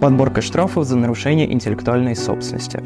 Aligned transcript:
Подборка 0.00 0.42
штрафов 0.42 0.84
за 0.84 0.96
нарушение 0.96 1.52
интеллектуальной 1.52 2.14
собственности. 2.14 2.80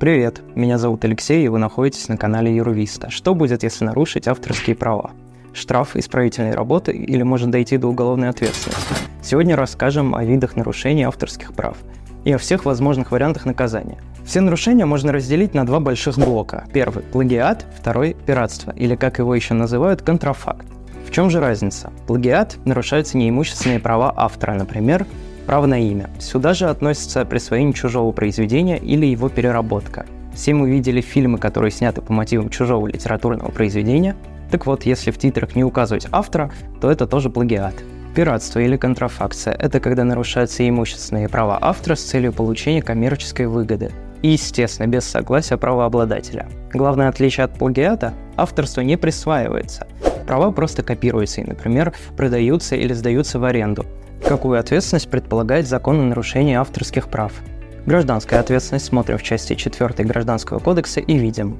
Привет, 0.00 0.42
меня 0.56 0.76
зовут 0.76 1.04
Алексей, 1.04 1.44
и 1.44 1.48
вы 1.48 1.60
находитесь 1.60 2.08
на 2.08 2.16
канале 2.16 2.52
Юрвиста. 2.52 3.10
Что 3.10 3.32
будет, 3.32 3.62
если 3.62 3.84
нарушить 3.84 4.26
авторские 4.26 4.74
права? 4.74 5.12
Штраф, 5.52 5.94
исправительной 5.94 6.50
работы 6.50 6.90
или 6.90 7.22
может 7.22 7.50
дойти 7.50 7.76
до 7.76 7.86
уголовной 7.86 8.30
ответственности? 8.30 8.94
Сегодня 9.22 9.54
расскажем 9.54 10.16
о 10.16 10.24
видах 10.24 10.56
нарушений 10.56 11.04
авторских 11.04 11.52
прав 11.52 11.76
и 12.24 12.32
о 12.32 12.38
всех 12.38 12.64
возможных 12.64 13.12
вариантах 13.12 13.46
наказания. 13.46 13.98
Все 14.24 14.40
нарушения 14.40 14.84
можно 14.84 15.12
разделить 15.12 15.54
на 15.54 15.64
два 15.64 15.78
больших 15.78 16.18
блока. 16.18 16.64
Первый– 16.72 17.04
плагиат, 17.12 17.64
второй– 17.78 18.16
пиратство, 18.26 18.72
или 18.72 18.96
как 18.96 19.20
его 19.20 19.32
еще 19.32 19.54
называют– 19.54 20.02
контрафакт. 20.02 20.66
В 21.06 21.12
чем 21.12 21.30
же 21.30 21.40
разница? 21.40 21.92
Плагиат 22.06 22.58
нарушаются 22.64 23.18
неимущественные 23.18 23.80
права 23.80 24.12
автора, 24.16 24.54
например, 24.54 25.06
право 25.46 25.66
на 25.66 25.78
имя. 25.80 26.08
Сюда 26.20 26.54
же 26.54 26.68
относится 26.68 27.24
присвоение 27.24 27.72
чужого 27.72 28.12
произведения 28.12 28.78
или 28.78 29.06
его 29.06 29.28
переработка. 29.28 30.06
Все 30.34 30.54
мы 30.54 30.70
видели 30.70 31.00
фильмы, 31.00 31.38
которые 31.38 31.72
сняты 31.72 32.02
по 32.02 32.12
мотивам 32.12 32.48
чужого 32.50 32.86
литературного 32.86 33.50
произведения. 33.50 34.14
Так 34.50 34.66
вот, 34.66 34.84
если 34.84 35.10
в 35.10 35.18
титрах 35.18 35.56
не 35.56 35.64
указывать 35.64 36.06
автора, 36.12 36.52
то 36.80 36.90
это 36.90 37.06
тоже 37.06 37.30
плагиат. 37.30 37.74
Пиратство 38.14 38.60
или 38.60 38.76
контрафакция– 38.76 39.54
это 39.58 39.80
когда 39.80 40.04
нарушаются 40.04 40.68
имущественные 40.68 41.28
права 41.28 41.58
автора 41.60 41.94
с 41.94 42.02
целью 42.02 42.32
получения 42.32 42.82
коммерческой 42.82 43.46
выгоды. 43.46 43.90
И, 44.22 44.28
естественно, 44.28 44.86
без 44.86 45.04
согласия 45.04 45.56
правообладателя. 45.56 46.48
Главное 46.72 47.08
отличие 47.08 47.44
от 47.44 47.54
плагиата– 47.54 48.14
авторство 48.36 48.80
не 48.80 48.96
присваивается– 48.96 49.86
Права 50.30 50.52
просто 50.52 50.84
копируются 50.84 51.40
и, 51.40 51.44
например, 51.44 51.92
продаются 52.16 52.76
или 52.76 52.92
сдаются 52.92 53.40
в 53.40 53.44
аренду. 53.44 53.84
Какую 54.24 54.60
ответственность 54.60 55.10
предполагает 55.10 55.66
закон 55.66 55.98
о 55.98 56.04
нарушении 56.04 56.54
авторских 56.54 57.08
прав? 57.08 57.32
Гражданская 57.84 58.38
ответственность 58.38 58.84
смотрим 58.84 59.18
в 59.18 59.24
части 59.24 59.56
4 59.56 60.04
Гражданского 60.04 60.60
кодекса 60.60 61.00
и 61.00 61.18
видим. 61.18 61.56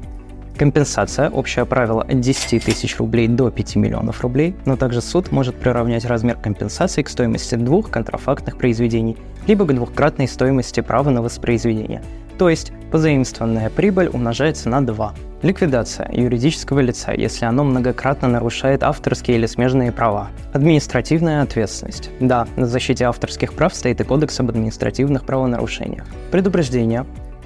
Компенсация– 0.57 1.31
общее 1.33 1.67
правило 1.67 2.03
от 2.03 2.21
10 2.21 2.63
тысяч 2.63 2.97
рублей 2.99 3.27
до 3.27 3.51
5 3.51 3.75
миллионов 3.75 4.21
рублей, 4.21 4.55
но 4.67 4.77
также 4.77 5.01
суд 5.01 5.33
может 5.33 5.57
приравнять 5.57 6.05
размер 6.05 6.37
компенсации 6.37 7.03
к 7.03 7.09
стоимости 7.09 7.57
двух 7.57 7.91
контрафактных 7.91 8.57
произведений, 8.57 9.17
либо 9.49 9.65
к 9.65 9.75
двухкратной 9.75 10.29
стоимости 10.29 10.79
права 10.79 11.11
на 11.11 11.23
воспроизведение. 11.23 12.03
То 12.41 12.49
есть 12.49 12.73
позаимствованная 12.91 13.69
прибыль 13.69 14.09
умножается 14.09 14.71
на 14.71 14.81
2. 14.81 15.15
Ликвидация 15.43 16.11
юридического 16.11 16.81
лица, 16.81 17.13
если 17.13 17.45
оно 17.45 17.65
многократно 17.65 18.29
нарушает 18.29 18.83
авторские 18.83 19.37
или 19.37 19.45
смежные 19.45 19.93
права. 19.93 20.31
Административная 20.55 21.43
ответственность. 21.43 22.09
Да, 22.19 22.49
на 22.57 22.65
защите 22.65 23.05
авторских 23.05 23.53
прав 23.53 23.75
стоит 23.75 24.01
и 24.01 24.05
Кодекс 24.05 24.41
об 24.41 24.49
административных 24.49 25.27
правонарушениях. 25.27 26.07
Предупреждение. 26.31 27.05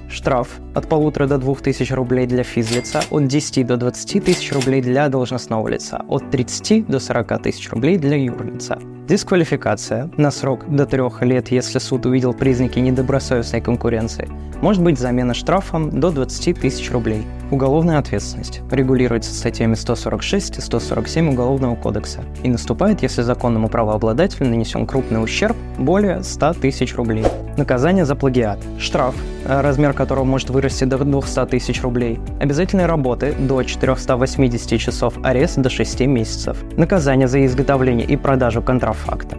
Штраф 0.09 0.47
от 0.73 0.87
полутора 0.87 1.27
до 1.27 1.39
двух 1.39 1.61
тысяч 1.61 1.91
рублей 1.91 2.25
для 2.25 2.43
физлица, 2.43 3.01
от 3.09 3.27
10 3.27 3.67
до 3.67 3.75
20 3.75 4.23
тысяч 4.23 4.53
рублей 4.53 4.81
для 4.81 5.09
должностного 5.09 5.67
лица, 5.67 6.05
от 6.07 6.31
30 6.31 6.87
до 6.87 7.01
40 7.01 7.43
тысяч 7.43 7.69
рублей 7.69 7.97
для 7.97 8.15
юрлица. 8.15 8.79
Дисквалификация 9.07 10.09
на 10.17 10.31
срок 10.31 10.65
до 10.67 10.87
трех 10.87 11.21
лет, 11.21 11.49
если 11.49 11.77
суд 11.77 12.07
увидел 12.07 12.33
признаки 12.33 12.79
недобросовестной 12.79 13.61
конкуренции. 13.61 14.27
Может 14.61 14.81
быть 14.81 14.97
замена 14.97 15.35
штрафом 15.35 15.99
до 15.99 16.09
20 16.09 16.59
тысяч 16.59 16.89
рублей. 16.89 17.23
Уголовная 17.51 17.99
ответственность 17.99 18.61
регулируется 18.71 19.31
статьями 19.31 19.75
146 19.75 20.57
и 20.57 20.61
147 20.61 21.33
Уголовного 21.33 21.75
кодекса 21.75 22.21
и 22.41 22.49
наступает, 22.49 23.03
если 23.03 23.21
законному 23.21 23.69
правообладателю 23.69 24.49
нанесен 24.49 24.87
крупный 24.87 25.23
ущерб 25.23 25.55
более 25.77 26.23
100 26.23 26.53
тысяч 26.53 26.95
рублей. 26.95 27.25
Наказание 27.57 28.05
за 28.05 28.15
плагиат. 28.15 28.59
Штраф, 28.79 29.13
размер 29.45 29.93
которого 29.93 30.23
может 30.23 30.49
вырасти 30.49 30.85
до 30.85 30.97
200 30.97 31.45
тысяч 31.45 31.83
рублей. 31.83 32.19
Обязательные 32.39 32.87
работы 32.87 33.33
до 33.37 33.61
480 33.61 34.79
часов, 34.79 35.13
арест 35.23 35.57
до 35.57 35.69
6 35.69 36.01
месяцев. 36.01 36.57
Наказание 36.75 37.27
за 37.27 37.45
изготовление 37.45 38.07
и 38.07 38.17
продажу 38.17 38.63
контрабанды 38.95 39.05
факта. 39.05 39.37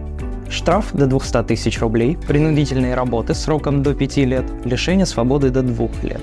Штраф 0.49 0.93
до 0.93 1.07
200 1.07 1.43
тысяч 1.43 1.81
рублей, 1.81 2.17
принудительные 2.27 2.95
работы 2.95 3.33
сроком 3.33 3.83
до 3.83 3.93
5 3.93 4.17
лет, 4.17 4.45
лишение 4.65 5.05
свободы 5.05 5.49
до 5.49 5.61
2 5.61 5.87
лет. 6.03 6.21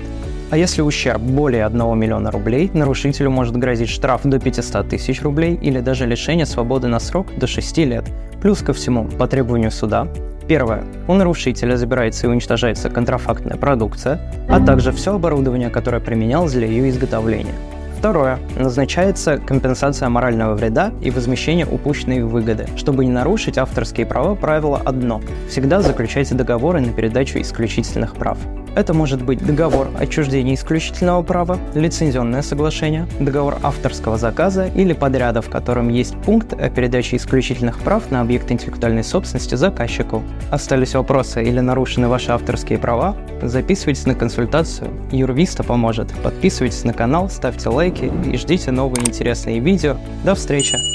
А 0.51 0.57
если 0.57 0.81
ущерб 0.81 1.21
более 1.21 1.65
1 1.65 1.97
миллиона 1.97 2.31
рублей, 2.31 2.71
нарушителю 2.73 3.31
может 3.31 3.55
грозить 3.57 3.89
штраф 3.89 4.21
до 4.23 4.39
500 4.39 4.89
тысяч 4.89 5.21
рублей 5.21 5.59
или 5.61 5.79
даже 5.79 6.05
лишение 6.05 6.45
свободы 6.45 6.87
на 6.87 6.99
срок 6.99 7.27
до 7.37 7.47
6 7.47 7.77
лет. 7.77 8.05
Плюс 8.41 8.59
ко 8.59 8.73
всему, 8.73 9.05
по 9.05 9.27
требованию 9.27 9.71
суда, 9.71 10.07
Первое. 10.47 10.83
У 11.07 11.13
нарушителя 11.15 11.75
забирается 11.75 12.27
и 12.27 12.29
уничтожается 12.29 12.91
контрафактная 12.91 13.57
продукция, 13.57 14.19
а 14.47 14.63
также 14.63 14.91
все 14.91 15.15
оборудование, 15.15 15.71
которое 15.71 15.99
применялось 15.99 16.53
для 16.53 16.67
ее 16.67 16.87
изготовления. 16.89 17.55
Второе. 17.97 18.39
Назначается 18.57 19.37
компенсация 19.37 20.09
морального 20.09 20.53
вреда 20.53 20.91
и 21.01 21.09
возмещение 21.09 21.65
упущенной 21.65 22.23
выгоды. 22.23 22.67
Чтобы 22.75 23.05
не 23.05 23.11
нарушить 23.11 23.57
авторские 23.57 24.05
права, 24.05 24.35
правило 24.35 24.81
одно. 24.83 25.21
Всегда 25.49 25.81
заключайте 25.81 26.35
договоры 26.35 26.81
на 26.81 26.93
передачу 26.93 27.39
исключительных 27.39 28.15
прав. 28.15 28.37
Это 28.75 28.93
может 28.93 29.23
быть 29.23 29.43
договор 29.45 29.89
отчуждения 29.97 30.55
исключительного 30.55 31.23
права, 31.23 31.57
лицензионное 31.73 32.41
соглашение, 32.41 33.07
договор 33.19 33.57
авторского 33.63 34.17
заказа 34.17 34.67
или 34.67 34.91
подряда, 34.91 35.41
в 35.41 35.49
котором 35.49 35.89
есть 35.89 36.15
пункт 36.23 36.53
о 36.53 36.69
передаче 36.69 37.15
исключительных 37.15 37.79
прав 37.79 38.11
на 38.11 38.21
объект 38.21 38.51
интеллектуальной 38.51 39.03
собственности 39.03 39.55
заказчику. 39.55 40.23
Остались 40.51 40.93
вопросы 40.93 41.41
или 41.41 41.61
нарушены 41.61 42.09
ваши 42.09 42.31
авторские 42.31 42.77
права? 42.77 43.15
Записывайтесь 43.41 44.05
на 44.05 44.15
консультацию, 44.15 44.89
юрвиста 45.11 45.63
поможет. 45.63 46.13
Подписывайтесь 46.21 46.83
на 46.83 46.93
канал, 46.93 47.29
ставьте 47.29 47.69
лайки 47.69 48.11
и 48.25 48.37
ждите 48.37 48.71
новые 48.71 49.07
интересные 49.07 49.59
видео. 49.59 49.95
До 50.25 50.35
встречи! 50.35 50.94